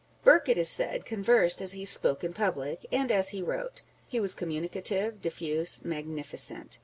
Burke, 0.23 0.49
it 0.49 0.57
is 0.57 0.67
said, 0.67 1.05
conversed 1.05 1.61
as 1.61 1.73
he 1.73 1.85
spoke 1.85 2.23
in 2.23 2.33
public, 2.33 2.87
and 2.91 3.11
as 3.11 3.29
he 3.29 3.43
wrote. 3.43 3.83
He 4.07 4.19
was 4.19 4.33
communicative, 4.33 5.21
diffuse, 5.21 5.85
magnificent. 5.85 6.79